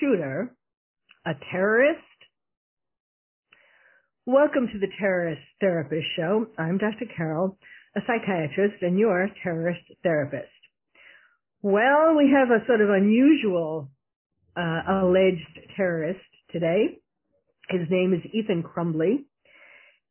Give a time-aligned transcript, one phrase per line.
[0.00, 0.54] shooter,
[1.26, 2.00] a terrorist.
[4.26, 6.46] Welcome to the Terrorist Therapist Show.
[6.58, 7.06] I'm Dr.
[7.16, 7.56] Carol,
[7.96, 10.46] a psychiatrist and your terrorist therapist.
[11.62, 13.88] Well, we have a sort of unusual
[14.56, 16.20] uh, alleged terrorist
[16.52, 16.98] today.
[17.68, 19.24] His name is Ethan Crumbley,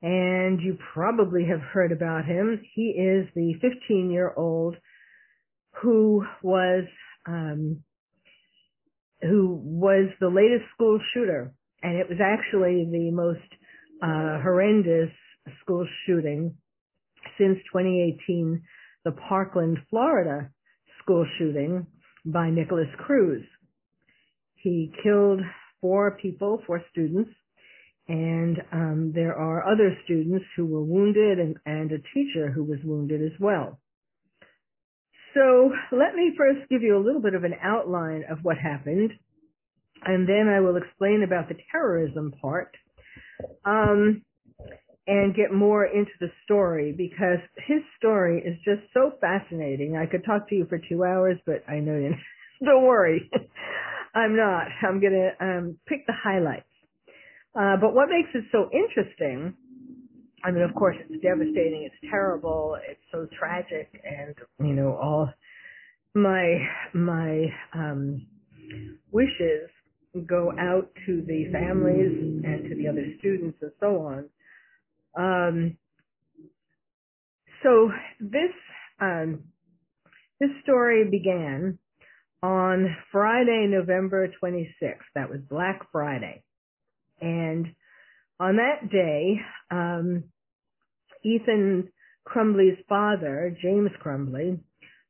[0.01, 2.59] and you probably have heard about him.
[2.73, 4.75] He is the 15 year old
[5.81, 6.85] who was
[7.27, 7.83] um,
[9.21, 13.39] who was the latest school shooter, and it was actually the most
[14.01, 15.11] uh, horrendous
[15.61, 16.55] school shooting
[17.37, 18.61] since 2018,
[19.05, 20.49] the Parkland, Florida
[21.01, 21.85] school shooting
[22.25, 23.43] by Nikolas Cruz.
[24.55, 25.41] He killed
[25.81, 27.29] four people, four students,
[28.07, 32.79] and um, there are other students who were wounded and, and a teacher who was
[32.83, 33.79] wounded as well.
[35.37, 39.11] So let me first give you a little bit of an outline of what happened,
[40.03, 42.75] and then I will explain about the terrorism part,
[43.63, 44.23] um,
[45.05, 49.95] and get more into the story because his story is just so fascinating.
[49.95, 52.15] I could talk to you for two hours, but I know you.
[52.65, 53.29] Don't worry,
[54.15, 54.65] I'm not.
[54.81, 56.63] I'm gonna um, pick the highlights.
[57.53, 59.53] Uh, but what makes it so interesting
[60.47, 61.83] I mean, of course, it's devastating.
[61.83, 62.77] It's terrible.
[62.89, 64.33] It's so tragic, and
[64.65, 65.29] you know, all
[66.15, 68.25] my my um,
[69.11, 69.69] wishes
[70.25, 74.29] go out to the families and to the other students and so on.
[75.17, 75.77] Um,
[77.61, 78.53] so this
[79.01, 79.43] um,
[80.39, 81.77] this story began
[82.41, 84.95] on Friday, November 26th.
[85.13, 86.41] That was Black Friday,
[87.19, 87.67] and
[88.39, 90.23] on that day, um,
[91.27, 91.89] Ethan
[92.29, 94.59] Crumbley's father, James Crumbley,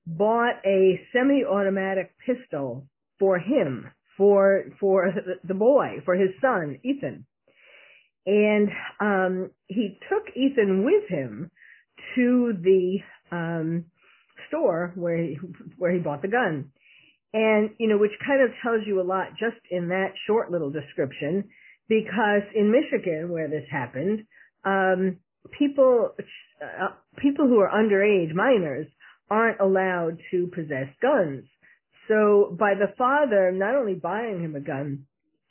[0.05, 2.87] bought a semi-automatic pistol
[3.19, 5.13] for him, for for
[5.43, 7.25] the boy, for his son, Ethan.
[8.25, 8.69] And
[8.99, 11.49] um, he took Ethan with him
[12.15, 12.97] to the
[13.31, 13.85] um,
[14.47, 15.37] store where he,
[15.77, 16.71] where he bought the gun.
[17.33, 20.71] And, you know, which kind of tells you a lot just in that short little
[20.71, 21.49] description,
[21.87, 24.25] because in Michigan, where this happened,
[24.65, 25.17] um,
[25.57, 26.15] people
[26.61, 26.87] uh,
[27.17, 28.87] people who are underage minors
[29.29, 31.43] aren't allowed to possess guns.
[32.07, 35.05] So by the father not only buying him a gun,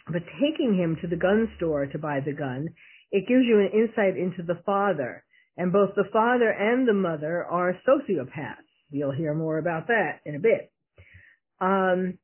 [0.07, 2.69] but taking him to the gun store to buy the gun,
[3.11, 5.25] it gives you an insight into the father.
[5.57, 8.67] And both the father and the mother are sociopaths.
[8.91, 10.71] You'll hear more about that in a bit.
[11.61, 12.19] Um,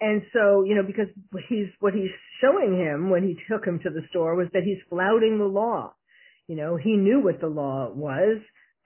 [0.00, 1.08] and so, you know, because
[1.48, 2.10] he's, what he's
[2.40, 5.94] showing him when he took him to the store was that he's flouting the law.
[6.48, 8.38] You know, he knew what the law was,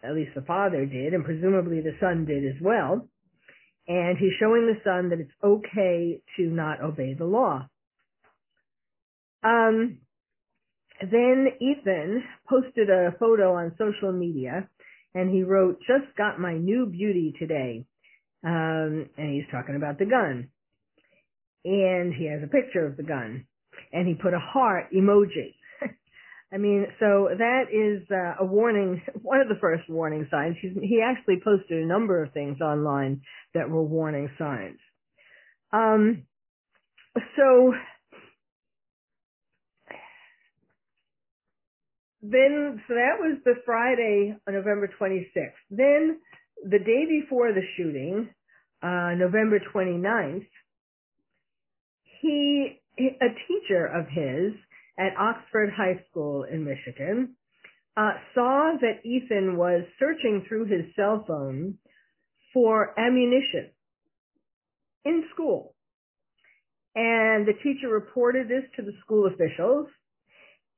[0.03, 3.07] at least the father did, and presumably the son did as well.
[3.87, 7.67] And he's showing the son that it's okay to not obey the law.
[9.43, 9.99] Um,
[11.01, 14.69] then Ethan posted a photo on social media
[15.15, 17.85] and he wrote, just got my new beauty today.
[18.45, 20.49] Um, and he's talking about the gun.
[21.65, 23.47] And he has a picture of the gun.
[23.93, 25.55] And he put a heart emoji.
[26.53, 30.57] I mean, so that is uh, a warning, one of the first warning signs.
[30.61, 33.23] He's, he actually posted a number of things online
[33.55, 34.79] that were warning signs.
[35.73, 36.25] Um,
[37.37, 37.75] so
[42.23, 45.53] then, so that was the Friday, November 26th.
[45.71, 46.19] Then
[46.65, 48.29] the day before the shooting,
[48.83, 50.47] uh, November 29th,
[52.21, 54.53] he, a teacher of his,
[55.01, 57.35] at Oxford High School in Michigan,
[57.97, 61.79] uh, saw that Ethan was searching through his cell phone
[62.53, 63.71] for ammunition
[65.05, 65.75] in school.
[66.95, 69.87] And the teacher reported this to the school officials,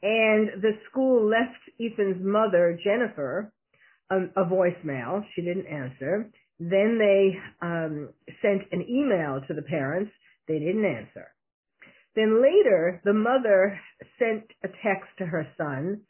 [0.03, 3.53] and the school left Ethan's mother, Jennifer,
[4.11, 5.25] a, a voicemail.
[5.35, 6.31] She didn't answer.
[6.61, 8.11] Then they um,
[8.41, 10.13] sent an email to the parents.
[10.49, 11.29] They didn't answer.
[12.15, 13.79] Then later, the mother
[14.19, 16.03] sent a text to her son,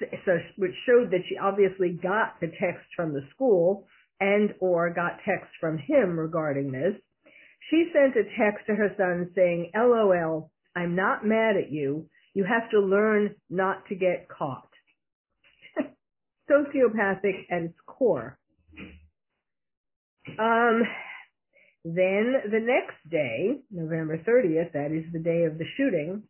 [0.00, 3.86] so, which showed that she obviously got the text from the school
[4.20, 6.94] and or got text from him regarding this.
[7.70, 12.08] She sent a text to her son saying, LOL, I'm not mad at you.
[12.34, 14.68] You have to learn not to get caught.
[16.50, 18.38] Sociopathic at its core.
[20.38, 20.82] Um,
[21.94, 26.24] then the next day, November 30th, that is the day of the shooting,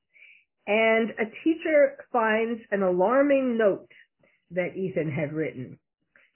[0.67, 3.89] and a teacher finds an alarming note
[4.51, 5.79] that Ethan had written.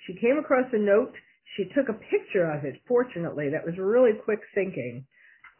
[0.06, 1.12] She came across a note.
[1.56, 3.50] She took a picture of it, fortunately.
[3.50, 5.04] That was really quick thinking.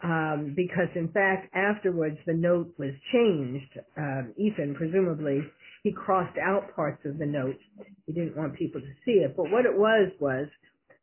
[0.03, 3.79] Um, because in fact, afterwards the note was changed.
[3.99, 5.43] Um, Ethan, presumably,
[5.83, 7.59] he crossed out parts of the note.
[8.07, 9.37] He didn't want people to see it.
[9.37, 10.49] But what it was was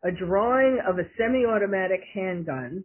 [0.03, 2.83] a drawing of a semi-automatic handgun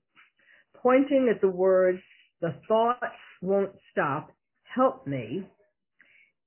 [0.82, 2.00] pointing at the words,
[2.41, 3.05] the thoughts
[3.41, 4.31] won't stop,
[4.75, 5.47] help me.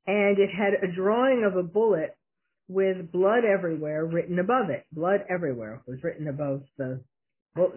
[0.07, 2.15] And it had a drawing of a bullet
[2.67, 4.85] with blood everywhere written above it.
[4.91, 6.99] Blood everywhere was written above the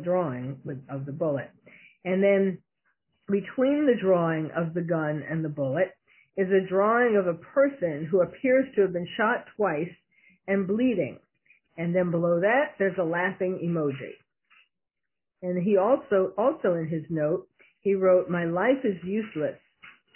[0.02, 0.58] drawing
[0.90, 1.50] of the bullet.
[2.04, 2.58] And then
[3.28, 5.92] between the drawing of the gun and the bullet
[6.36, 9.90] is a drawing of a person who appears to have been shot twice
[10.46, 11.18] and bleeding.
[11.78, 14.10] And then below that, there's a laughing emoji.
[15.42, 17.46] And he also, also in his note,
[17.80, 19.56] he wrote, my life is useless.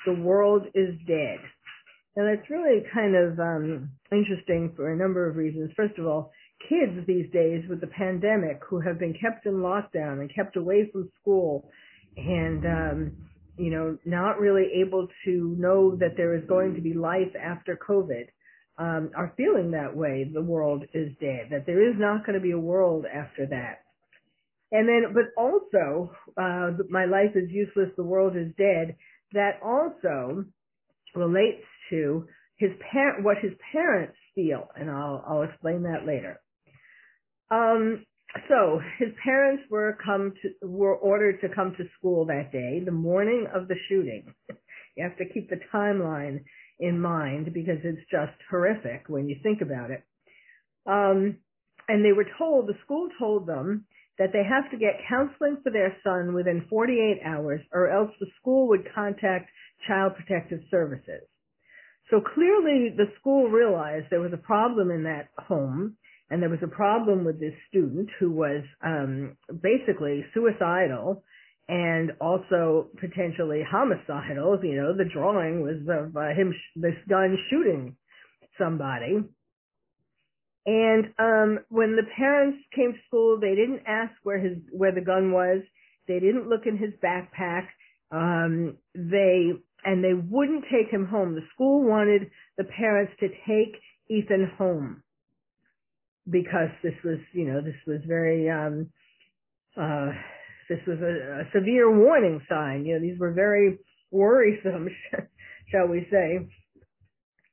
[0.04, 1.38] The world is dead.
[2.16, 5.70] And that's really kind of um, interesting for a number of reasons.
[5.76, 6.32] First of all,
[6.68, 10.90] kids these days with the pandemic who have been kept in lockdown and kept away
[10.92, 11.70] from school
[12.16, 13.12] and, um,
[13.56, 17.78] you know, not really able to know that there is going to be life after
[17.88, 18.24] COVID
[18.78, 20.28] um, are feeling that way.
[20.32, 23.80] The world is dead, that there is not going to be a world after that.
[24.70, 28.96] And then, but also, uh, my life is useless, the world is dead,
[29.32, 30.44] that also
[31.14, 32.26] relates to
[32.56, 36.40] his parent, what his parents feel, and I'll, I'll explain that later.
[37.50, 38.06] Um,
[38.48, 42.90] so his parents were come to were ordered to come to school that day, the
[42.90, 44.34] morning of the shooting.
[44.96, 46.44] You have to keep the timeline
[46.80, 50.02] in mind because it's just horrific when you think about it.
[50.86, 51.38] Um,
[51.88, 53.86] and they were told, the school told them
[54.18, 58.26] that they have to get counseling for their son within 48 hours or else the
[58.40, 59.50] school would contact
[59.86, 61.22] Child Protective Services.
[62.10, 65.96] So clearly the school realized there was a problem in that home
[66.30, 71.24] and there was a problem with this student who was um, basically suicidal
[71.68, 74.58] and also potentially homicidal.
[74.62, 77.96] You know, the drawing was of uh, him, sh- this gun shooting
[78.58, 79.20] somebody.
[80.64, 85.00] And um, when the parents came to school, they didn't ask where his where the
[85.00, 85.62] gun was.
[86.06, 87.66] They didn't look in his backpack.
[88.12, 89.50] Um, they
[89.84, 91.34] and they wouldn't take him home.
[91.34, 95.02] The school wanted the parents to take Ethan home
[96.30, 98.90] because this was, you know, this was very um,
[99.76, 100.10] uh,
[100.72, 102.84] this was a, a severe warning sign.
[102.86, 103.78] You know, these were very
[104.10, 104.88] worrisome,
[105.70, 106.48] shall we say,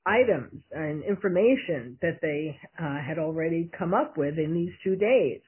[0.05, 5.41] items and information that they uh, had already come up with in these two days.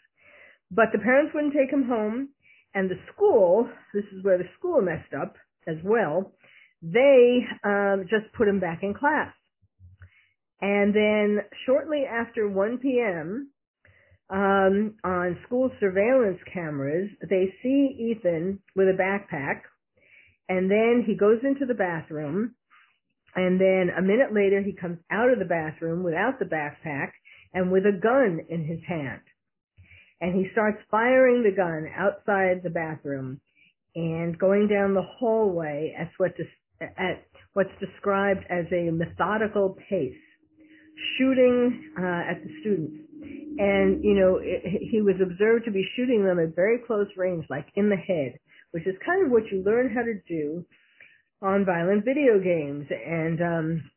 [0.69, 2.29] But the parents wouldn't take him home,
[2.73, 5.35] and the school, this is where the school messed up
[5.67, 6.33] as well,
[6.81, 9.33] they um, just put him back in class.
[10.61, 13.51] And then shortly after 1 p.m.,
[14.31, 19.61] um, on school surveillance cameras, they see Ethan with a backpack,
[20.47, 22.55] and then he goes into the bathroom,
[23.35, 27.11] and then a minute later he comes out of the bathroom without the backpack
[27.53, 29.21] and with a gun in his hand.
[30.21, 33.41] And he starts firing the gun outside the bathroom
[33.95, 36.31] and going down the hallway at, what
[36.79, 40.13] at what's described as a methodical pace,
[41.17, 46.25] shooting uh, at the students and you know it, he was observed to be shooting
[46.25, 48.39] them at very close range, like in the head,
[48.71, 50.65] which is kind of what you learn how to do
[51.41, 52.85] on violent video games.
[52.89, 53.91] And um,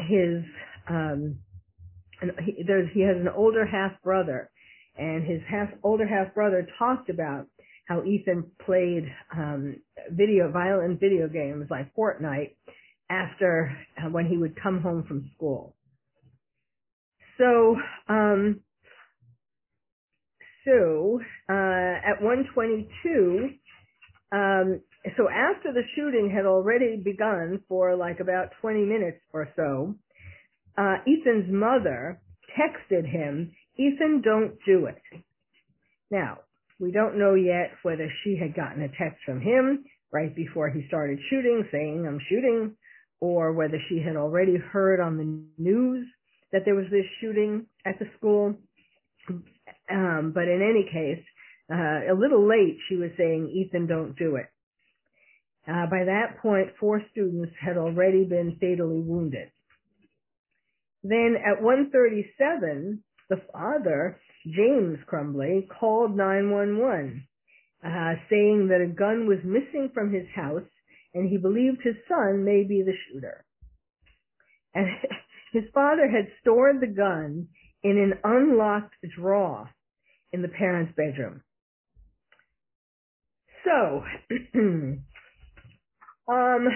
[0.00, 0.44] his
[0.88, 1.38] um,
[2.20, 4.50] and he, there's he has an older half brother,
[4.96, 7.46] and his half older half brother talked about
[7.86, 9.04] how Ethan played
[9.36, 9.76] um,
[10.10, 12.54] video violent video games like Fortnite
[13.10, 15.74] after uh, when he would come home from school.
[17.40, 17.76] So
[18.08, 18.60] um,
[20.64, 23.48] so uh, at 122,
[24.32, 24.80] um,
[25.16, 29.94] so after the shooting had already begun for like about 20 minutes or so,
[30.76, 32.20] uh, Ethan's mother
[32.58, 35.00] texted him, Ethan, don't do it.
[36.10, 36.38] Now,
[36.78, 40.86] we don't know yet whether she had gotten a text from him right before he
[40.88, 42.76] started shooting saying, I'm shooting,
[43.20, 46.06] or whether she had already heard on the news
[46.52, 48.54] that there was this shooting at the school.
[49.90, 51.24] Um, but in any case,
[51.72, 54.46] uh, a little late, she was saying, Ethan, don't do it.
[55.68, 59.50] Uh, by that point, four students had already been fatally wounded.
[61.02, 67.26] Then at 137, the father, James Crumbley, called 911,
[67.84, 67.88] uh,
[68.28, 70.66] saying that a gun was missing from his house
[71.14, 73.44] and he believed his son may be the shooter.
[74.74, 74.86] And
[75.52, 77.48] his father had stored the gun
[77.82, 79.70] in an unlocked drawer
[80.32, 81.42] in the parents' bedroom.
[83.64, 84.02] So,
[86.32, 86.68] um,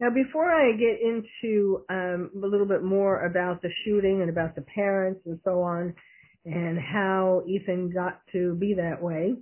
[0.00, 4.54] now before I get into um, a little bit more about the shooting and about
[4.54, 5.94] the parents and so on,
[6.44, 9.34] and how Ethan got to be that way,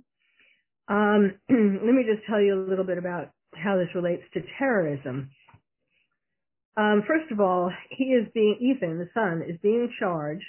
[0.87, 5.29] um, let me just tell you a little bit about how this relates to terrorism.
[6.75, 10.43] Um, first of all, he is being Ethan, the son, is being charged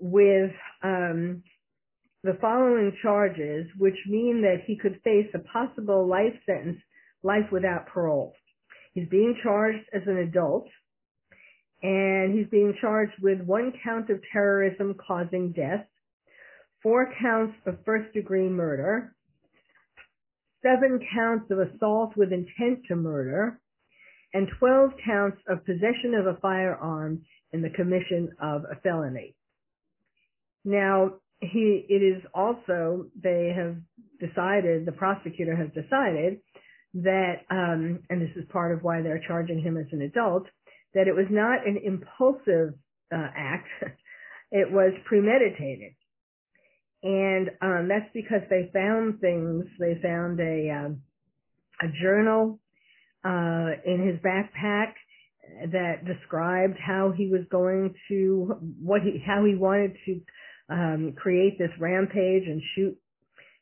[0.00, 0.50] with
[0.82, 1.42] um,
[2.22, 6.78] the following charges, which mean that he could face a possible life sentence,
[7.22, 8.34] life without parole.
[8.92, 10.68] He's being charged as an adult,
[11.82, 15.86] and he's being charged with one count of terrorism causing death,
[16.82, 19.14] four counts of first degree murder,
[20.62, 23.60] seven counts of assault with intent to murder,
[24.34, 29.34] and 12 counts of possession of a firearm in the commission of a felony.
[30.64, 33.76] Now, he, it is also, they have
[34.20, 36.40] decided, the prosecutor has decided
[36.94, 40.44] that, um, and this is part of why they're charging him as an adult,
[40.94, 42.74] that it was not an impulsive
[43.12, 43.68] uh, act,
[44.50, 45.92] it was premeditated.
[47.02, 49.66] And um, that's because they found things.
[49.78, 51.02] They found a um,
[51.80, 52.58] a journal
[53.28, 54.92] uh, in his backpack
[55.72, 60.20] that described how he was going to what he how he wanted to
[60.70, 62.96] um, create this rampage and shoot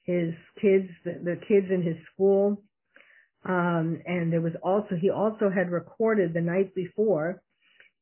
[0.04, 2.62] his kids the, the kids in his school.
[3.44, 7.42] Um, and there was also he also had recorded the night before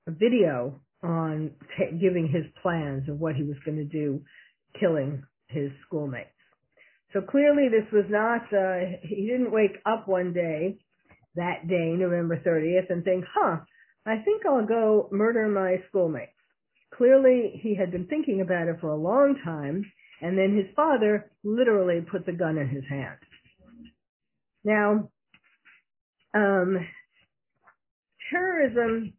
[0.07, 4.23] a video on t- giving his plans of what he was going to do,
[4.81, 6.31] killing his schoolmates.
[7.13, 10.79] So clearly this was not, uh, he didn't wake up one day,
[11.37, 13.59] that day, November 30th, and think, huh,
[14.07, 16.33] I think I'll go murder my schoolmates.
[16.95, 19.85] Clearly he had been thinking about it for a long time,
[20.21, 23.19] and then his father literally put the gun in his hand.
[24.63, 25.11] Now,
[26.35, 26.79] um,
[28.31, 29.13] terrorism,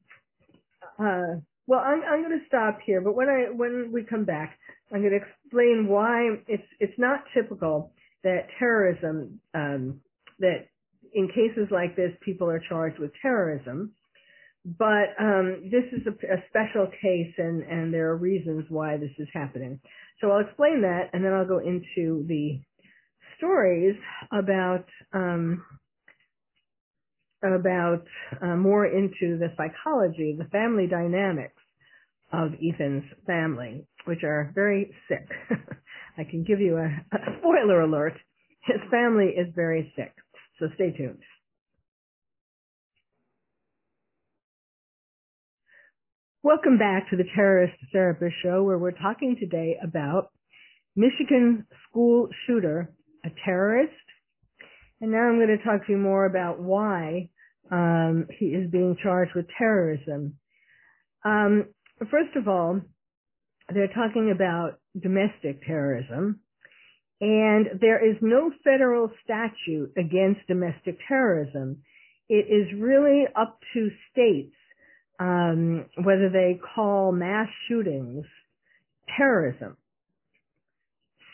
[1.00, 4.58] uh, well, I'm, I'm going to stop here, but when I, when we come back,
[4.94, 7.92] I'm going to explain why it's it's not typical
[8.24, 10.02] that terrorism um,
[10.40, 10.68] that
[11.16, 13.94] in cases like this people are charged with terrorism,
[14.66, 19.12] but um, this is a, a, special case and and there are reasons why this
[19.18, 19.80] is happening.
[20.20, 22.60] So I'll explain that and then I'll go into the
[23.38, 23.96] stories
[24.32, 25.64] about um,
[27.44, 28.04] about
[28.42, 31.62] uh, more into the psychology, the family dynamics
[32.34, 35.30] of Ethan's family, which are very sick.
[36.18, 38.14] I can give you a, a spoiler alert.
[38.66, 40.12] His family is very sick.
[40.60, 41.20] So stay tuned.
[46.44, 50.30] Welcome back to the Terrorist Therapist Show, where we're talking today about
[50.96, 52.94] Michigan school shooter,
[53.26, 53.92] a terrorist.
[55.02, 57.30] And now I'm going to talk to you more about why
[57.70, 60.36] um, he is being charged with terrorism.
[61.26, 61.66] Um,
[62.12, 62.80] first of all,
[63.74, 66.40] they're talking about domestic terrorism,
[67.22, 71.78] and there is no federal statute against domestic terrorism.
[72.28, 74.56] It is really up to states
[75.20, 78.26] um, whether they call mass shootings
[79.18, 79.78] terrorism.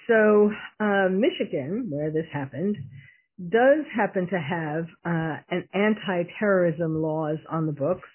[0.07, 2.75] So um, Michigan, where this happened,
[3.39, 8.09] does happen to have uh, an anti-terrorism laws on the books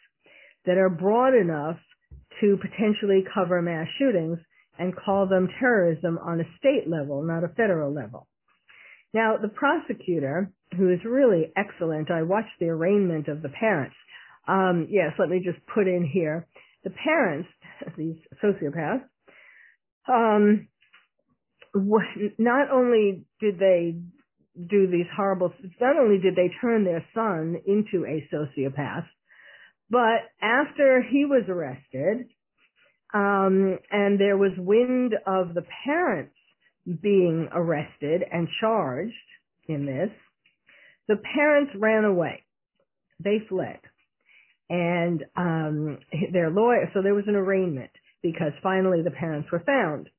[0.67, 1.79] that are broad enough
[2.41, 4.39] to potentially cover mass shootings
[4.79, 8.27] and call them terrorism on a state level, not a federal level.
[9.15, 13.97] Now, the prosecutor, who is really excellent, I watched the arraignment of the parents.
[14.47, 16.47] Um, yes, let me just put in here.
[16.85, 17.49] The parents,
[17.97, 19.05] these sociopaths,
[20.09, 20.69] um,
[22.39, 23.97] not only did they
[24.57, 29.07] do these horrible, not only did they turn their son into a sociopath,
[29.91, 32.29] but after he was arrested,
[33.17, 36.35] um, and there was wind of the parents
[37.01, 39.15] being arrested and charged
[39.67, 40.11] in this,
[41.09, 42.43] the parents ran away.
[43.19, 43.79] They fled.
[44.69, 45.99] And um,
[46.33, 47.91] their lawyer, so there was an arraignment
[48.23, 50.11] because finally the parents were found.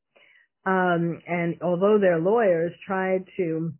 [0.66, 3.74] Um, and although their lawyers tried to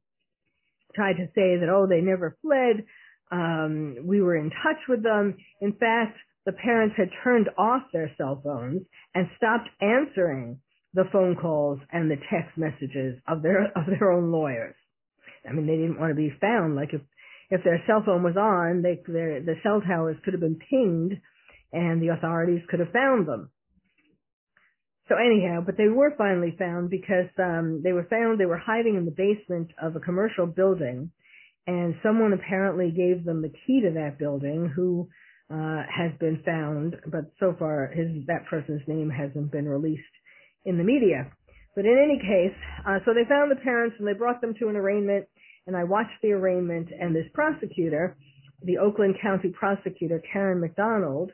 [0.96, 2.86] tried to say that oh they never fled,
[3.32, 5.36] um, we were in touch with them.
[5.60, 8.82] In fact, the parents had turned off their cell phones
[9.14, 10.58] and stopped answering
[10.94, 14.76] the phone calls and the text messages of their of their own lawyers.
[15.48, 16.76] I mean, they didn't want to be found.
[16.76, 17.02] Like if
[17.52, 21.20] if their cell phone was on, they their the cell towers could have been pinged,
[21.74, 23.50] and the authorities could have found them.
[25.10, 28.40] So anyhow, but they were finally found because um, they were found.
[28.40, 31.12] They were hiding in the basement of a commercial building,
[31.66, 34.72] and someone apparently gave them the key to that building.
[34.74, 35.10] Who
[35.50, 40.04] uh, has been found, but so far his that person's name hasn't been released
[40.66, 41.32] in the media.
[41.76, 44.68] But in any case, uh, so they found the parents and they brought them to
[44.68, 45.28] an arraignment,
[45.68, 48.18] and I watched the arraignment, and this prosecutor,
[48.64, 51.32] the Oakland County prosecutor Karen McDonald,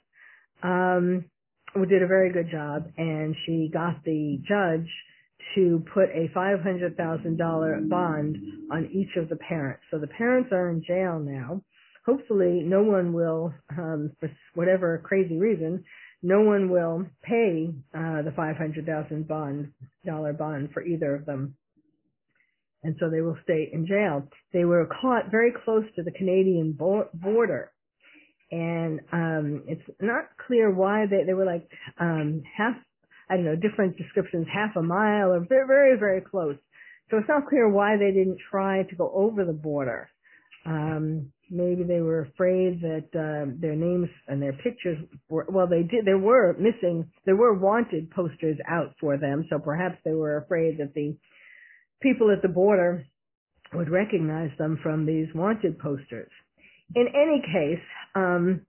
[0.62, 1.25] um,
[1.74, 4.89] did a very good job, and she got the judge
[5.55, 8.38] to put a $500,000 bond
[8.72, 9.84] on each of the parents.
[9.91, 11.62] So the parents are in jail now.
[12.05, 15.83] Hopefully, no one will, um, for whatever crazy reason,
[16.22, 19.74] no one will pay uh, the $500,000 bond
[20.05, 21.55] dollar bond for either of them,
[22.83, 24.27] and so they will stay in jail.
[24.51, 26.77] They were caught very close to the Canadian
[27.13, 27.72] border,
[28.51, 31.67] and um, it's not clear why they they were like
[32.00, 32.75] um, half
[33.29, 36.57] I don't know different descriptions half a mile or very very very close.
[37.10, 40.10] So it's not clear why they didn't try to go over the border.
[40.65, 44.98] Um, maybe they were afraid that uh, their names and their pictures
[45.29, 49.60] were well they did there were missing there were wanted posters out for them so
[49.60, 51.15] perhaps they were afraid that the
[52.01, 53.05] people at the border
[53.74, 56.31] would recognize them from these wanted posters.
[56.95, 58.62] In any case um,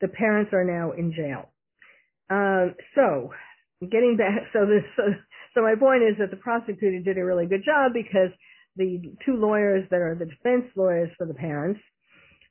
[0.00, 1.50] the parents are now in jail.
[2.30, 3.30] Um, so
[3.80, 5.02] getting back so this so,
[5.54, 8.30] so my point is that the prosecutor did a really good job because
[8.76, 11.80] the two lawyers that are the defense lawyers for the parents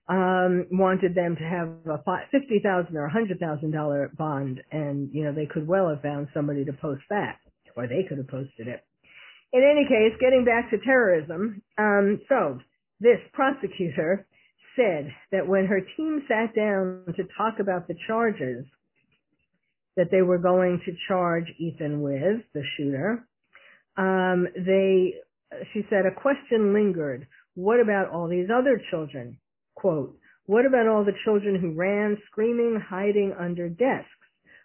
[0.09, 5.09] um, wanted them to have a fifty thousand or a hundred thousand dollar bond, and
[5.13, 7.37] you know they could well have found somebody to post that,
[7.75, 8.83] or they could have posted it.
[9.53, 12.59] In any case, getting back to terrorism, um, so
[12.99, 14.25] this prosecutor
[14.75, 18.65] said that when her team sat down to talk about the charges
[19.95, 23.25] that they were going to charge Ethan with, the shooter,
[23.95, 25.13] um, they
[25.71, 27.27] she said a question lingered.
[27.55, 29.37] What about all these other children?
[29.75, 34.09] Quote, what about all the children who ran screaming, hiding under desks?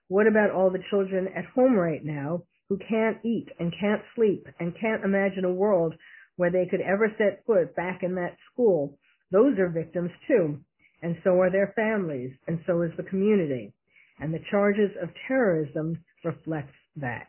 [0.09, 4.47] What about all the children at home right now who can't eat and can't sleep
[4.59, 5.95] and can't imagine a world
[6.37, 8.99] where they could ever set foot back in that school?
[9.31, 10.61] Those are victims too.
[11.03, 13.73] And so are their families, and so is the community.
[14.19, 17.29] And the charges of terrorism reflect that.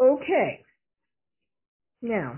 [0.00, 0.64] Okay.
[2.00, 2.36] Now,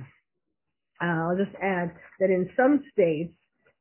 [1.00, 3.32] I'll just add that in some states,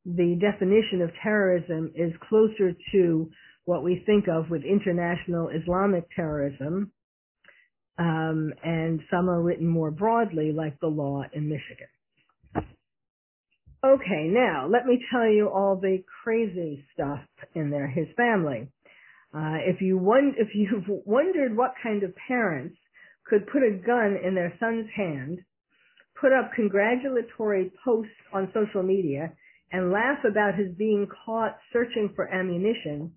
[0.05, 3.29] the definition of terrorism is closer to
[3.65, 6.91] what we think of with international Islamic terrorism,
[7.97, 11.87] um, and some are written more broadly, like the law in Michigan.
[13.83, 17.19] Okay, now let me tell you all the crazy stuff
[17.55, 17.87] in there.
[17.87, 18.67] His family.
[19.33, 22.77] Uh, if you won- if you've wondered what kind of parents
[23.25, 25.39] could put a gun in their son's hand
[26.19, 29.31] put up congratulatory posts on social media
[29.71, 33.11] and laugh about his being caught searching for ammunition,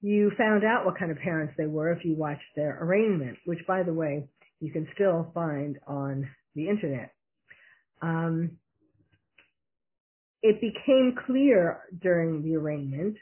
[0.00, 3.58] you found out what kind of parents they were if you watched their arraignment, which,
[3.66, 4.24] by the way,
[4.60, 7.12] you can still find on the internet.
[8.00, 8.52] Um,
[10.42, 13.16] it became clear during the arraignment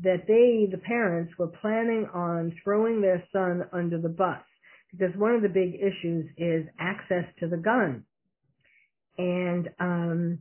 [0.00, 4.40] that they, the parents, were planning on throwing their son under the bus
[4.90, 8.04] because one of the big issues is access to the gun
[9.18, 10.38] and um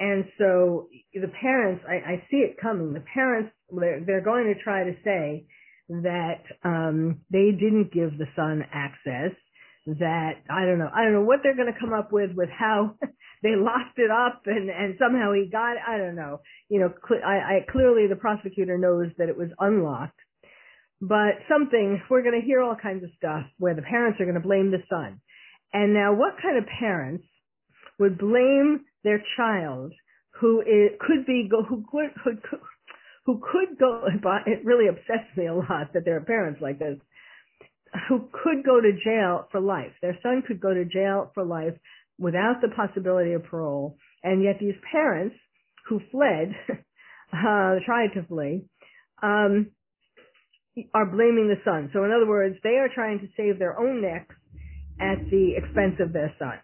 [0.00, 2.92] and so the parents I, I see it coming.
[2.92, 5.46] The parents they're, they're going to try to say
[5.88, 9.32] that um they didn't give the son access
[9.86, 12.48] that I don't know I don't know what they're going to come up with with
[12.48, 12.94] how
[13.42, 16.40] they locked it up and and somehow he got I don't know.
[16.68, 20.18] You know cl- I, I clearly the prosecutor knows that it was unlocked.
[21.00, 24.40] But something we're going to hear all kinds of stuff where the parents are going
[24.40, 25.20] to blame the son
[25.74, 27.24] and now what kind of parents
[27.98, 29.92] would blame their child
[30.40, 32.60] who is, could be, who could, who could,
[33.26, 34.04] who could go,
[34.46, 36.98] it really upsets me a lot that there are parents like this,
[38.08, 39.92] who could go to jail for life.
[40.00, 41.74] Their son could go to jail for life
[42.18, 43.96] without the possibility of parole.
[44.22, 45.36] And yet these parents
[45.88, 46.54] who fled,
[47.32, 48.64] uh, tried to flee,
[49.22, 49.70] um,
[50.92, 51.90] are blaming the son.
[51.92, 54.34] So in other words, they are trying to save their own necks
[55.00, 56.58] at the expense of their son.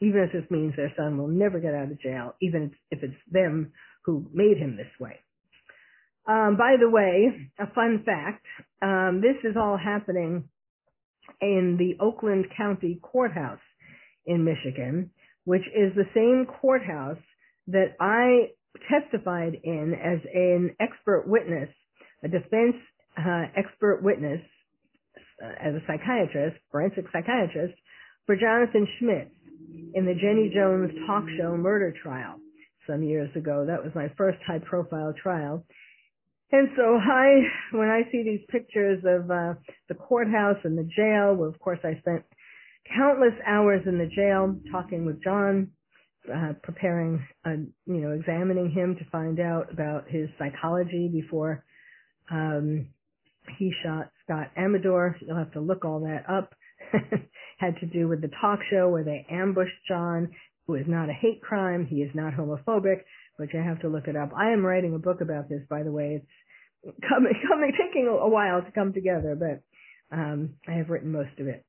[0.00, 3.14] Even if this means their son will never get out of jail, even if it's
[3.30, 3.72] them
[4.04, 5.18] who made him this way.
[6.26, 8.44] Um, by the way, a fun fact,
[8.82, 10.48] um, this is all happening
[11.40, 13.60] in the Oakland County Courthouse
[14.26, 15.10] in Michigan,
[15.44, 17.22] which is the same courthouse
[17.68, 18.50] that I
[18.88, 21.68] testified in as an expert witness,
[22.22, 22.76] a defense
[23.18, 24.40] uh, expert witness
[25.40, 27.74] as a psychiatrist, forensic psychiatrist,
[28.26, 29.30] for Jonathan Schmitz
[29.94, 32.36] in the Jenny Jones talk show murder trial
[32.86, 33.64] some years ago.
[33.66, 35.64] That was my first high profile trial.
[36.52, 39.54] And so I, when I see these pictures of uh,
[39.88, 42.24] the courthouse and the jail, well, of course I spent
[42.96, 45.70] countless hours in the jail talking with John,
[46.32, 47.50] uh, preparing, uh,
[47.86, 51.64] you know, examining him to find out about his psychology before
[52.30, 52.86] um,
[53.58, 55.14] he shot Scott Amedure.
[55.20, 56.54] You'll have to look all that up.
[57.58, 60.30] Had to do with the talk show where they ambushed John,
[60.66, 61.86] who is not a hate crime.
[61.86, 63.00] He is not homophobic,
[63.38, 64.30] but you have to look it up.
[64.36, 66.22] I am writing a book about this, by the way.
[66.84, 71.38] It's coming, coming, taking a while to come together, but um, I have written most
[71.38, 71.64] of it.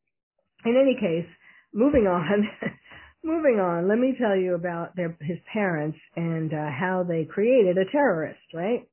[0.63, 1.29] In any case,
[1.73, 2.47] moving on.
[3.23, 7.77] moving on, let me tell you about their, his parents and uh, how they created
[7.77, 8.87] a terrorist, right?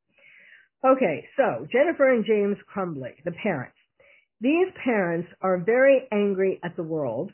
[0.85, 3.77] Okay, so Jennifer and James Crumbley, the parents.
[4.41, 7.33] These parents are very angry at the world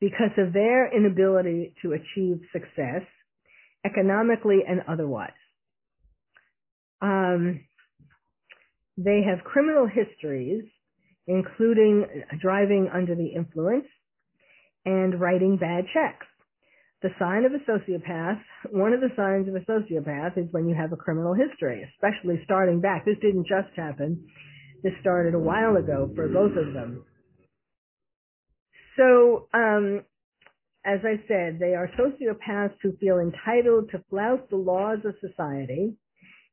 [0.00, 3.02] because of their inability to achieve success
[3.84, 5.30] economically and otherwise.
[7.00, 7.60] Um,
[8.96, 10.64] they have criminal histories,
[11.28, 12.04] including
[12.40, 13.86] driving under the influence
[14.84, 16.26] and writing bad checks
[17.06, 18.40] the sign of a sociopath,
[18.70, 22.40] one of the signs of a sociopath is when you have a criminal history, especially
[22.44, 23.04] starting back.
[23.04, 24.26] This didn't just happen.
[24.82, 27.04] This started a while ago for both of them.
[28.96, 30.02] So, um,
[30.84, 35.94] as I said, they are sociopaths who feel entitled to flout the laws of society,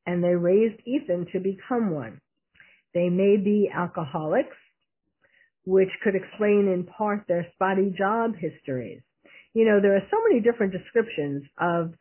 [0.05, 2.21] and they raised Ethan to become one.
[2.93, 4.57] They may be alcoholics,
[5.65, 9.01] which could explain in part their spotty job histories
[9.53, 11.93] you know, there are so many different descriptions of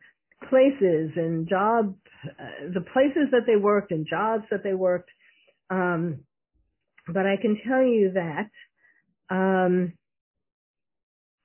[0.49, 5.09] places and job, uh, the places that they worked and jobs that they worked.
[5.69, 6.21] Um,
[7.07, 8.49] but I can tell you that,
[9.29, 9.93] um,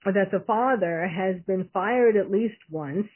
[0.05, 3.09] that the father has been fired at least once.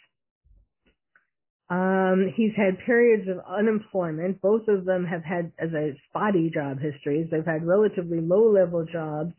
[1.71, 4.43] Um, he's had periods of unemployment.
[4.43, 8.85] Both of them have had, as a spotty job histories, they've had relatively low level
[8.85, 9.33] jobs.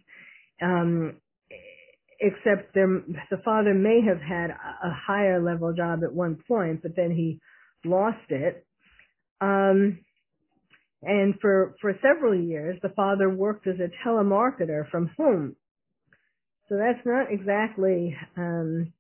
[0.60, 1.18] Um,
[2.20, 7.12] except the father may have had a higher level job at one point, but then
[7.12, 7.40] he
[7.86, 8.66] lost it.
[9.42, 10.00] Um,
[11.02, 15.56] and for, for several years, the father worked as a telemarketer from home.
[16.70, 18.94] So that's not exactly, um,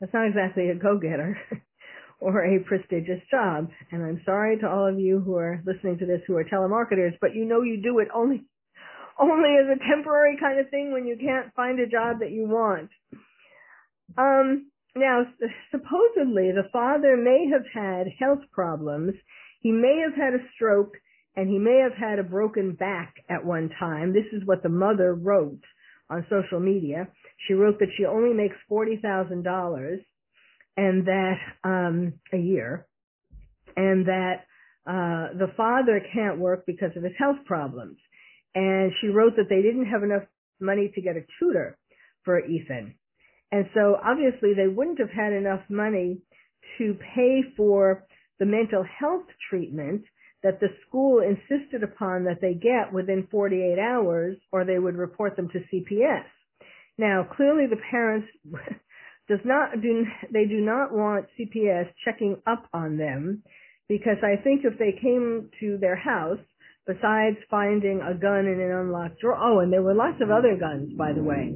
[0.00, 1.38] that's not exactly a go-getter
[2.20, 3.68] or a prestigious job.
[3.92, 7.16] And I'm sorry to all of you who are listening to this who are telemarketers,
[7.20, 8.44] but you know you do it only
[9.20, 12.48] only as a temporary kind of thing when you can't find a job that you
[12.48, 12.90] want.
[14.16, 15.22] Um, now,
[15.70, 19.14] supposedly the father may have had health problems.
[19.60, 20.94] He may have had a stroke
[21.36, 24.12] and he may have had a broken back at one time.
[24.12, 25.62] This is what the mother wrote
[26.08, 27.06] on social media.
[27.46, 29.98] She wrote that she only makes $40,000
[30.76, 32.86] and that, um, a year
[33.76, 34.46] and that,
[34.86, 37.98] uh, the father can't work because of his health problems
[38.54, 40.24] and she wrote that they didn't have enough
[40.60, 41.78] money to get a tutor
[42.24, 42.94] for Ethan.
[43.52, 46.18] And so obviously they wouldn't have had enough money
[46.78, 48.06] to pay for
[48.38, 50.02] the mental health treatment
[50.42, 55.36] that the school insisted upon that they get within 48 hours or they would report
[55.36, 56.24] them to CPS.
[56.96, 58.28] Now, clearly the parents
[59.28, 63.42] does not do they do not want CPS checking up on them
[63.88, 66.38] because I think if they came to their house
[66.86, 69.38] besides finding a gun in an unlocked drawer.
[69.40, 71.54] Oh, and there were lots of other guns, by the way.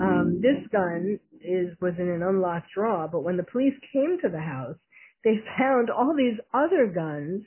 [0.00, 4.28] Um, this gun is was in an unlocked drawer, but when the police came to
[4.28, 4.76] the house,
[5.24, 7.44] they found all these other guns,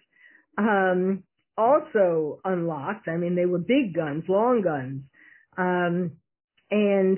[0.57, 1.23] um,
[1.57, 3.07] also unlocked.
[3.07, 5.03] I mean, they were big guns, long guns,
[5.57, 6.11] um,
[6.69, 7.17] and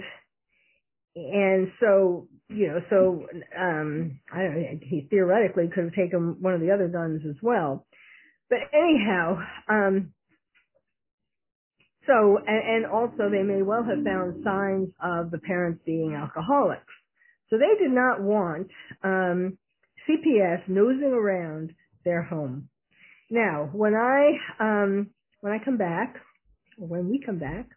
[1.15, 6.71] and so you know, so um, I he theoretically could have taken one of the
[6.71, 7.85] other guns as well.
[8.49, 9.37] But anyhow,
[9.69, 10.13] um,
[12.07, 16.93] so, and, and also they may well have found signs of the parents being alcoholics.
[17.49, 18.67] So they did not want
[19.03, 19.57] um,
[20.07, 21.73] CPS nosing around
[22.05, 22.69] their home.
[23.29, 26.15] Now, when I um, when I come back,
[26.79, 27.67] or when we come back,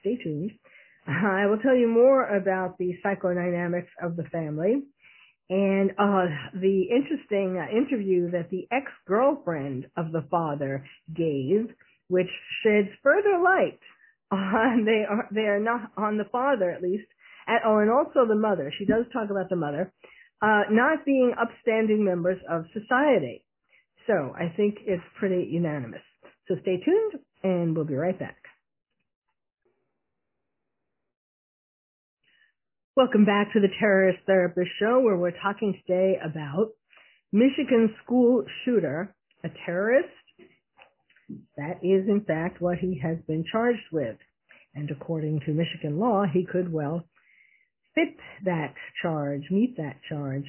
[0.00, 0.52] stay tuned.
[1.06, 4.84] I will tell you more about the psychodynamics of the family
[5.50, 11.68] and uh, the interesting uh, interview that the ex-girlfriend of the father gave,
[12.08, 12.30] which
[12.62, 13.80] sheds further light
[14.30, 17.06] on they are they are not on the father at least,
[17.46, 18.72] and, oh, and also the mother.
[18.78, 19.92] She does talk about the mother
[20.44, 23.44] uh, not being upstanding members of society.
[24.06, 26.02] So I think it's pretty unanimous.
[26.48, 28.36] So stay tuned, and we'll be right back.
[32.96, 36.68] Welcome back to the Terrorist Therapist Show, where we're talking today about
[37.32, 40.14] Michigan school shooter, a terrorist.
[41.56, 44.16] That is, in fact, what he has been charged with.
[44.76, 47.02] And according to Michigan law, he could well
[47.96, 50.46] fit that charge, meet that charge.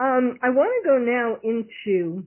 [0.00, 2.26] Um, I want to go now into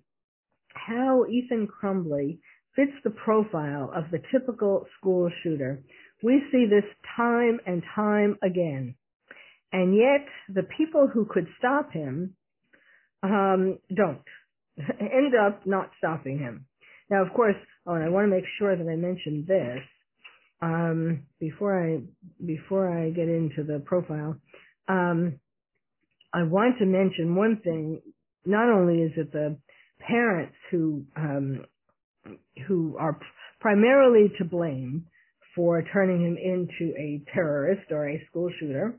[0.76, 2.38] how Ethan Crumbley
[2.76, 5.82] fits the profile of the typical school shooter.
[6.22, 6.86] We see this
[7.18, 8.94] time and time again.
[9.72, 12.36] And yet the people who could stop him
[13.22, 14.22] um, don't
[15.00, 16.66] end up not stopping him.
[17.10, 17.56] Now, of course,
[17.88, 19.80] oh, and I want to make sure that I mention this
[20.62, 22.02] um, before I
[22.46, 24.36] before I get into the profile.
[24.88, 25.40] Um,
[26.34, 28.02] I want to mention one thing.
[28.46, 29.58] Not only is it the
[30.00, 31.66] parents who um,
[32.68, 33.20] who are
[33.60, 35.06] primarily to blame
[35.56, 38.98] for turning him into a terrorist or a school shooter,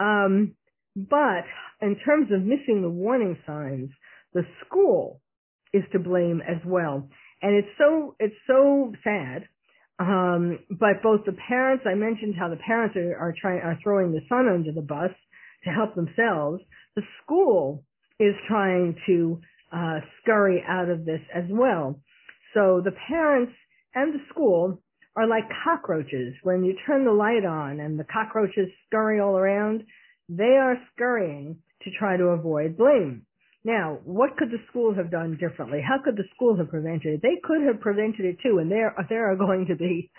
[0.00, 0.54] um,
[0.96, 1.44] but
[1.80, 3.90] in terms of missing the warning signs,
[4.34, 5.20] the school
[5.72, 7.08] is to blame as well.
[7.42, 9.48] And it's so it's so sad.
[10.00, 14.12] Um, but both the parents, I mentioned how the parents are, are trying are throwing
[14.12, 15.10] the son under the bus
[15.64, 16.62] to help themselves.
[16.96, 17.84] The school
[18.18, 19.40] is trying to
[19.72, 22.00] uh, scurry out of this as well.
[22.54, 23.52] So the parents
[23.94, 24.80] and the school
[25.18, 26.34] are like cockroaches.
[26.42, 29.82] When you turn the light on and the cockroaches scurry all around,
[30.28, 33.22] they are scurrying to try to avoid blame.
[33.64, 35.80] Now, what could the school have done differently?
[35.86, 37.22] How could the school have prevented it?
[37.22, 40.10] They could have prevented it too, and there there are going to be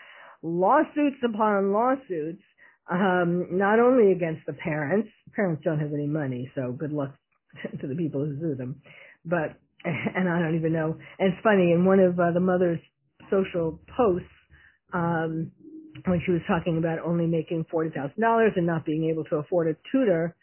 [0.43, 2.43] lawsuits upon lawsuits,
[2.91, 5.09] um, not only against the parents.
[5.35, 7.15] Parents don't have any money, so good luck
[7.81, 8.81] to the people who sue them.
[9.25, 10.97] But and I don't even know.
[11.17, 12.79] And it's funny in one of uh, the mother's
[13.31, 14.27] social posts,
[14.93, 15.51] um,
[16.05, 19.37] when she was talking about only making forty thousand dollars and not being able to
[19.37, 20.35] afford a tutor,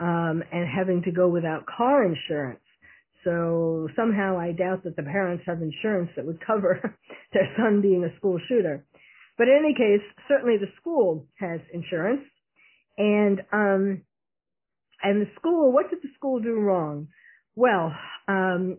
[0.00, 2.60] um, and having to go without car insurance.
[3.24, 6.96] So somehow I doubt that the parents have insurance that would cover
[7.32, 8.84] their son being a school shooter.
[9.38, 12.22] But in any case, certainly the school has insurance,
[12.98, 14.02] and um,
[15.02, 15.72] and the school.
[15.72, 17.08] What did the school do wrong?
[17.56, 17.92] Well,
[18.28, 18.78] um,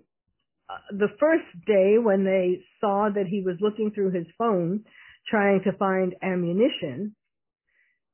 [0.92, 4.84] the first day when they saw that he was looking through his phone
[5.30, 7.16] trying to find ammunition,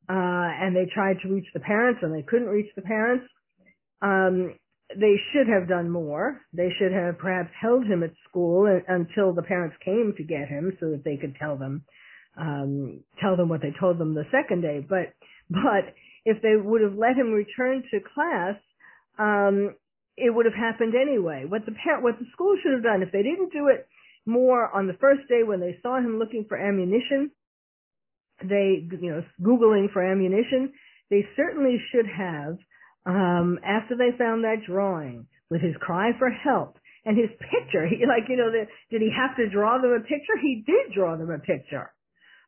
[0.09, 0.13] uh,
[0.61, 3.25] and they tried to reach the parents and they couldn't reach the parents,
[4.01, 4.55] um,
[4.95, 6.41] they should have done more.
[6.53, 10.75] They should have perhaps held him at school until the parents came to get him
[10.79, 11.85] so that they could tell them,
[12.37, 14.85] um, tell them what they told them the second day.
[14.87, 15.13] But,
[15.49, 15.93] but
[16.25, 18.55] if they would have let him return to class,
[19.17, 19.75] um,
[20.17, 21.45] it would have happened anyway.
[21.47, 23.87] What the parent, what the school should have done, if they didn't do it
[24.25, 27.31] more on the first day when they saw him looking for ammunition,
[28.43, 30.73] they, you know, Googling for ammunition,
[31.09, 32.57] they certainly should have,
[33.05, 38.05] um, after they found that drawing with his cry for help and his picture, he,
[38.05, 40.37] like, you know, the, did he have to draw them a picture?
[40.41, 41.91] He did draw them a picture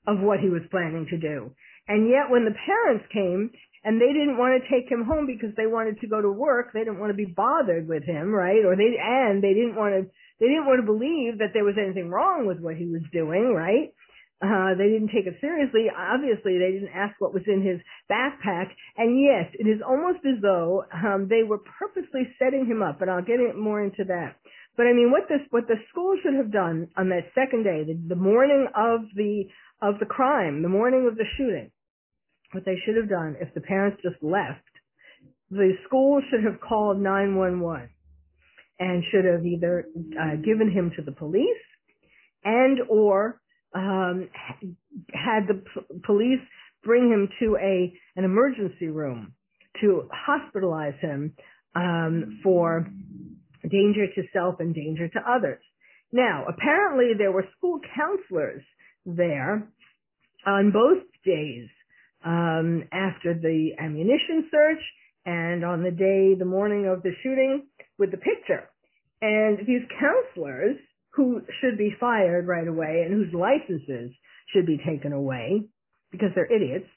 [0.07, 1.51] of what he was planning to do.
[1.87, 3.51] And yet when the parents came
[3.83, 6.71] and they didn't want to take him home because they wanted to go to work.
[6.73, 8.63] They didn't want to be bothered with him, right?
[8.63, 11.75] Or they and they didn't want to they didn't want to believe that there was
[11.77, 13.93] anything wrong with what he was doing, right?
[14.43, 15.87] Uh, they didn't take it seriously.
[15.87, 17.79] Obviously, they didn't ask what was in his
[18.11, 18.75] backpack.
[18.97, 22.99] And yes, it is almost as though um, they were purposely setting him up.
[22.99, 24.35] But I'll get more into that.
[24.75, 27.85] But I mean, what this what the school should have done on that second day,
[27.85, 29.45] the, the morning of the
[29.81, 31.71] of the crime, the morning of the shooting,
[32.51, 34.65] what they should have done if the parents just left,
[35.51, 37.92] the school should have called 911
[38.79, 39.85] and should have either
[40.19, 41.45] uh, given him to the police
[42.43, 43.39] and or
[43.75, 44.29] um,
[45.13, 46.39] had the p- police
[46.83, 49.33] bring him to a an emergency room
[49.81, 51.33] to hospitalize him
[51.75, 52.87] um, for
[53.69, 55.61] danger to self and danger to others.
[56.11, 58.61] Now, apparently there were school counselors
[59.05, 59.67] there
[60.45, 61.67] on both days
[62.23, 64.81] um, after the ammunition search
[65.25, 68.69] and on the day, the morning of the shooting with the picture.
[69.21, 70.77] And these counselors
[71.13, 74.11] who should be fired right away and whose licenses
[74.53, 75.63] should be taken away
[76.11, 76.89] because they're idiots,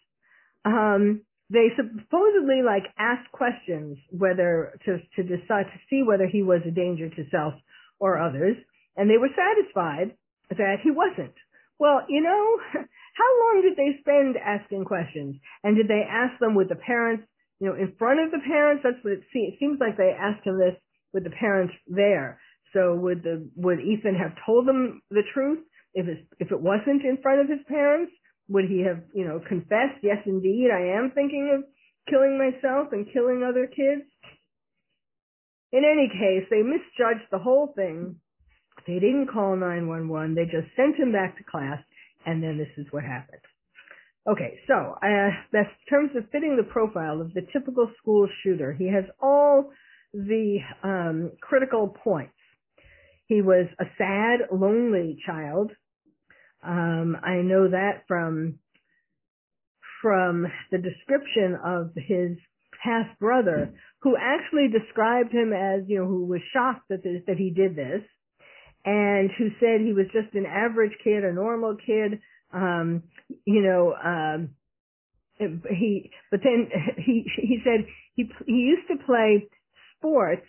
[0.65, 6.61] um, they supposedly like asked questions whether to to decide to see whether he was
[6.67, 7.55] a danger to self
[8.01, 8.57] or others,
[8.97, 10.17] and they were satisfied
[10.51, 11.35] that he wasn't.
[11.79, 15.37] Well, you know, how long did they spend asking questions?
[15.63, 17.25] And did they ask them with the parents,
[17.61, 18.83] you know, in front of the parents?
[18.85, 19.55] That's what it seems.
[19.55, 20.77] It seems like they asked him this
[21.13, 22.41] with the parents there.
[22.73, 25.61] So would the would Ethan have told them the truth
[25.95, 28.13] if it if it wasn't in front of his parents?
[28.49, 30.03] Would he have you know confessed?
[30.03, 31.65] Yes, indeed, I am thinking of
[32.11, 34.05] killing myself and killing other kids.
[35.73, 38.17] In any case, they misjudged the whole thing.
[38.87, 40.35] They didn't call 911.
[40.35, 41.83] They just sent him back to class,
[42.25, 43.43] and then this is what happened.
[44.29, 48.89] Okay, so uh, in terms of fitting the profile of the typical school shooter, he
[48.89, 49.71] has all
[50.13, 52.33] the um, critical points.
[53.27, 55.71] He was a sad, lonely child.
[56.65, 58.59] Um, I know that from
[60.03, 62.37] from the description of his
[62.83, 67.37] half brother, who actually described him as you know who was shocked that this, that
[67.37, 68.03] he did this,
[68.85, 72.21] and who said he was just an average kid, a normal kid.
[72.53, 73.03] Um,
[73.45, 74.51] you know, um,
[75.39, 79.49] he but then he he said he he used to play
[79.97, 80.47] sports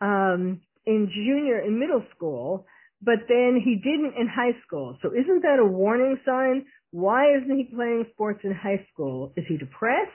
[0.00, 2.66] um, in junior and middle school,
[3.02, 4.98] but then he didn't in high school.
[5.02, 6.64] So isn't that a warning sign?
[6.90, 9.32] Why isn't he playing sports in high school?
[9.36, 10.10] Is he depressed?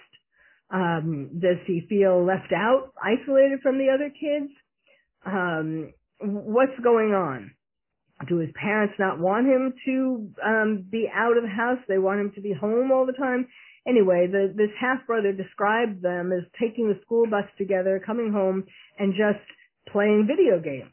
[0.69, 4.51] Um, does he feel left out, isolated from the other kids?
[5.25, 7.51] Um, what's going on?
[8.25, 11.77] Do his parents not want him to um, be out of the house?
[11.87, 13.47] They want him to be home all the time.
[13.87, 18.63] Anyway, the, this half brother described them as taking the school bus together, coming home,
[18.97, 19.45] and just
[19.91, 20.91] playing video games.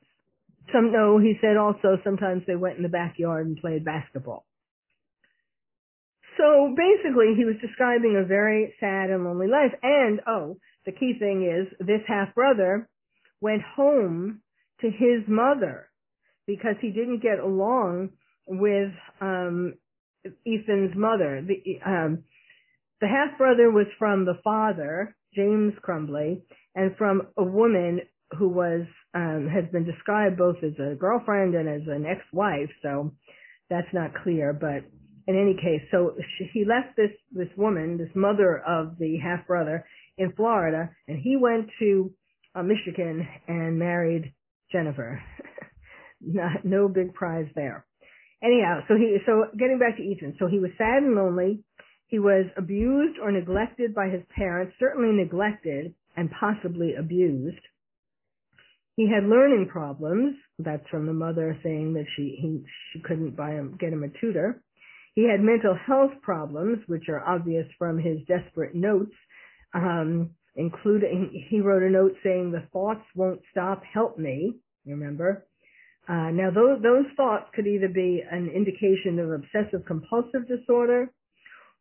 [0.73, 4.45] Some no, he said also sometimes they went in the backyard and played basketball.
[6.37, 9.73] So basically, he was describing a very sad and lonely life.
[9.83, 12.89] And oh, the key thing is this half brother
[13.41, 14.41] went home
[14.81, 15.89] to his mother
[16.47, 18.11] because he didn't get along
[18.47, 19.75] with um,
[20.47, 21.45] Ethan's mother.
[21.47, 22.25] The um,
[23.01, 26.43] the half brother was from the father, James Crumbley,
[26.75, 28.01] and from a woman
[28.39, 32.71] who was um, has been described both as a girlfriend and as an ex-wife.
[32.83, 33.13] So
[33.71, 34.85] that's not clear, but
[35.27, 39.47] in any case, so she, he left this this woman, this mother of the half
[39.47, 39.87] brother,
[40.19, 42.13] in Florida, and he went to
[42.55, 44.33] uh, Michigan and married
[44.71, 45.23] Jennifer.
[46.27, 47.85] Not, no big prize there.
[48.43, 51.65] Anyhow, so he so getting back to Ethan, so he was sad and lonely.
[52.09, 57.61] He was abused or neglected by his parents, certainly neglected and possibly abused.
[58.97, 60.37] He had learning problems.
[60.59, 64.21] That's from the mother saying that she he, she couldn't buy him get him a
[64.21, 64.63] tutor.
[65.15, 69.15] He had mental health problems, which are obvious from his desperate notes,
[69.73, 74.55] um, including he wrote a note saying the thoughts won't stop, help me.
[74.85, 75.47] You Remember?
[76.09, 81.11] Uh, now those those thoughts could either be an indication of obsessive compulsive disorder,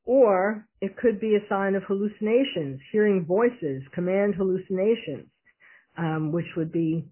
[0.05, 5.27] or it could be a sign of hallucinations, hearing voices, command hallucinations
[5.97, 7.05] um, which would be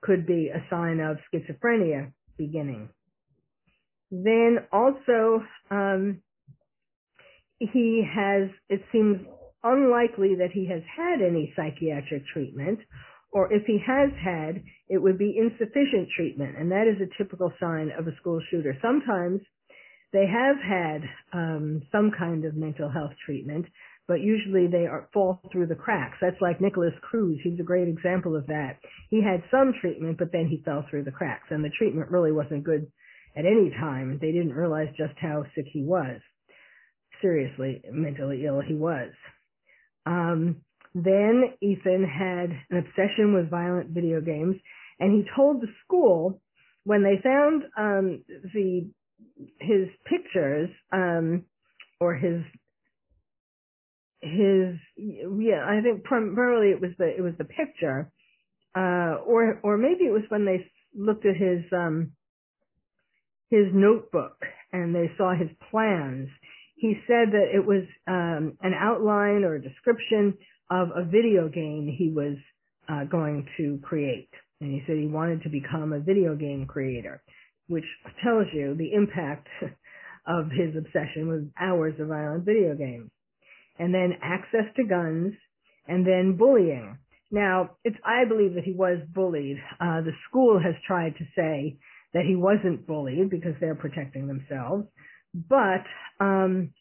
[0.00, 2.88] could be a sign of schizophrenia beginning.
[4.10, 6.22] Then also um,
[7.58, 9.18] he has it seems
[9.64, 12.78] unlikely that he has had any psychiatric treatment
[13.32, 17.52] or if he has had, it would be insufficient treatment, and that is a typical
[17.60, 18.76] sign of a school shooter.
[18.80, 19.40] Sometimes
[20.12, 23.66] they have had um, some kind of mental health treatment,
[24.06, 26.16] but usually they are, fall through the cracks.
[26.20, 27.38] That's like Nikolas Cruz.
[27.44, 28.78] He's a great example of that.
[29.10, 32.32] He had some treatment, but then he fell through the cracks, and the treatment really
[32.32, 32.90] wasn't good
[33.36, 34.18] at any time.
[34.20, 36.20] They didn't realize just how sick he was.
[37.20, 39.10] Seriously, mentally ill he was.
[40.06, 40.62] Um,
[41.04, 44.56] then Ethan had an obsession with violent video games,
[45.00, 46.40] and he told the school
[46.84, 48.24] when they found um,
[48.54, 48.88] the
[49.60, 51.44] his pictures um,
[52.00, 52.42] or his
[54.20, 54.74] his
[55.06, 58.10] yeah i think primarily it was the it was the picture
[58.74, 62.10] uh or or maybe it was when they looked at his um
[63.50, 64.36] his notebook
[64.72, 66.28] and they saw his plans.
[66.76, 70.34] He said that it was um an outline or a description
[70.70, 72.36] of a video game he was
[72.88, 77.22] uh going to create and he said he wanted to become a video game creator
[77.68, 77.84] which
[78.22, 79.48] tells you the impact
[80.26, 83.10] of his obsession with hours of violent video games
[83.78, 85.34] and then access to guns,
[85.86, 86.98] and then bullying.
[87.30, 89.58] Now, it's I believe that he was bullied.
[89.80, 91.76] Uh, the school has tried to say
[92.14, 94.86] that he wasn't bullied because they're protecting themselves,
[95.34, 95.84] but
[96.20, 96.72] um,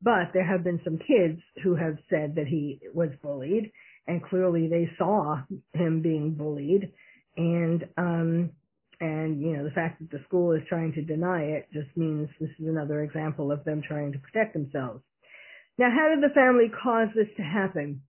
[0.00, 3.72] but there have been some kids who have said that he was bullied,
[4.06, 5.42] and clearly they saw
[5.72, 6.92] him being bullied,
[7.36, 8.50] and um,
[9.00, 12.28] and you know the fact that the school is trying to deny it just means
[12.40, 15.02] this is another example of them trying to protect themselves.
[15.78, 18.02] Now, how did the family cause this to happen?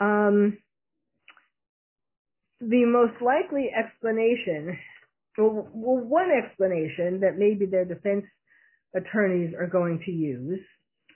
[0.00, 0.58] Um,
[2.60, 4.78] the most likely explanation,
[5.36, 8.24] well, well, one explanation that maybe their defense
[8.94, 10.60] attorneys are going to use,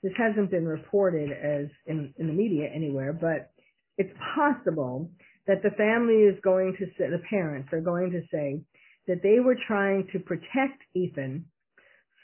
[0.03, 3.51] this hasn't been reported as in, in the media anywhere, but
[3.99, 5.11] it's possible
[5.47, 8.61] that the family is going to say, the parents are going to say
[9.07, 11.45] that they were trying to protect Ethan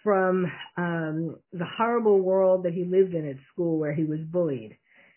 [0.02, 0.46] from
[0.76, 4.76] um, the horrible world that he lived in at school where he was bullied.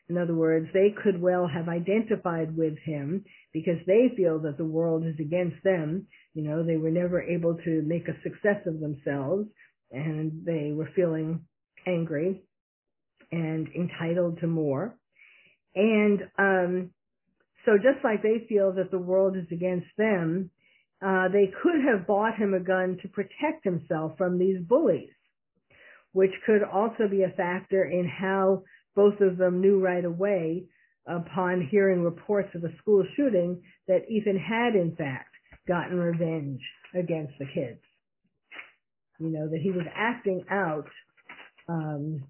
[0.09, 4.65] In other words, they could well have identified with him because they feel that the
[4.65, 6.07] world is against them.
[6.33, 9.47] You know, they were never able to make a success of themselves
[9.91, 11.41] and they were feeling
[11.85, 12.41] angry
[13.31, 14.95] and entitled to more.
[15.75, 16.89] And um,
[17.65, 20.49] so just like they feel that the world is against them,
[21.05, 25.11] uh, they could have bought him a gun to protect himself from these bullies,
[26.11, 28.63] which could also be a factor in how
[28.95, 30.65] both of them knew right away
[31.07, 35.33] upon hearing reports of the school shooting that Ethan had in fact
[35.67, 36.61] gotten revenge
[36.93, 37.79] against the kids.
[39.19, 40.87] You know, that he was acting out
[41.67, 42.23] um,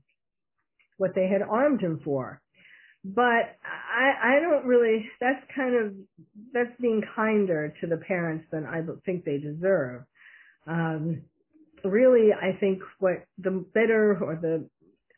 [0.99, 2.41] what they had armed him for.
[3.03, 5.93] But I, I don't really, that's kind of,
[6.53, 10.03] that's being kinder to the parents than I think they deserve.
[10.67, 11.23] Um,
[11.83, 14.69] really, I think what the better or the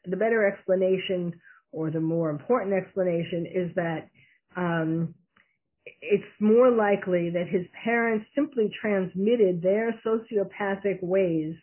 [0.06, 1.34] the better explanation
[1.72, 4.10] or the more important explanation is that
[4.56, 5.14] um,
[6.02, 11.56] it's more likely that his parents simply transmitted their sociopathic ways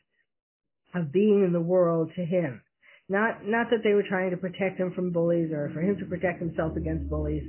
[0.95, 2.63] of being in the world to him.
[3.09, 6.05] Not not that they were trying to protect him from bullies or for him to
[6.05, 7.43] protect himself against bullies,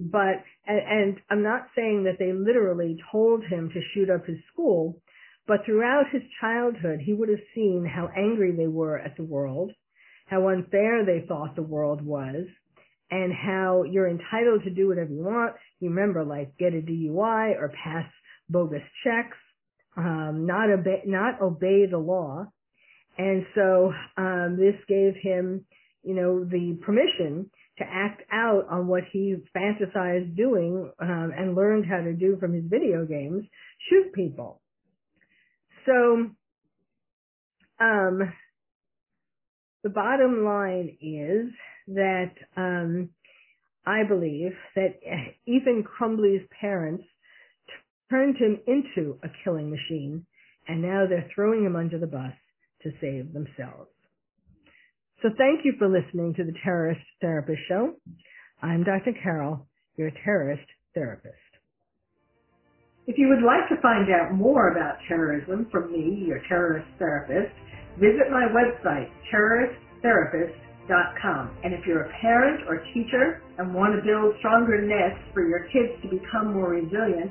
[0.00, 4.38] but and, and I'm not saying that they literally told him to shoot up his
[4.52, 5.00] school,
[5.46, 9.70] but throughout his childhood he would have seen how angry they were at the world,
[10.26, 12.46] how unfair they thought the world was,
[13.10, 15.54] and how you're entitled to do whatever you want.
[15.78, 18.10] You remember, like get a DUI or pass
[18.48, 19.36] bogus checks,
[19.96, 22.46] um, not obey, not obey the law.
[23.16, 25.64] And so um, this gave him,
[26.02, 31.86] you know, the permission to act out on what he fantasized doing um, and learned
[31.86, 33.44] how to do from his video games,
[33.88, 34.60] shoot people.
[35.86, 36.30] So
[37.80, 38.32] um,
[39.82, 41.52] the bottom line is
[41.88, 43.10] that um,
[43.86, 44.94] I believe that
[45.46, 47.04] Ethan Crumbley's parents
[48.10, 50.26] turned him into a killing machine,
[50.68, 52.32] and now they're throwing him under the bus
[52.84, 53.90] to save themselves.
[55.22, 57.94] So thank you for listening to the Terrorist Therapist Show.
[58.62, 59.12] I'm Dr.
[59.22, 59.66] Carol,
[59.96, 61.34] your terrorist therapist.
[63.06, 67.52] If you would like to find out more about terrorism from me, your terrorist therapist,
[68.00, 71.56] visit my website, terroristtherapist.com.
[71.64, 75.64] And if you're a parent or teacher and want to build stronger nests for your
[75.68, 77.30] kids to become more resilient,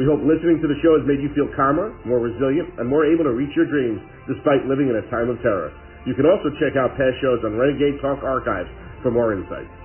[0.00, 3.04] We hope listening to the show has made you feel calmer, more resilient, and more
[3.04, 5.68] able to reach your dreams despite living in a time of terror.
[6.08, 8.70] You can also check out past shows on Renegade Talk Archives
[9.04, 9.81] for more insights.